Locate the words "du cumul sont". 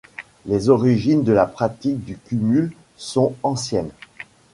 2.03-3.35